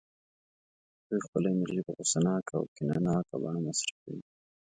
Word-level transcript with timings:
دوی 1.07 1.19
خپله 1.25 1.47
انرژي 1.51 1.81
په 1.85 1.91
غوسه 1.95 2.19
ناکه 2.25 2.53
او 2.59 2.63
کینه 2.75 2.97
ناکه 3.07 3.35
بڼه 3.41 3.59
مصرفوي 3.67 4.19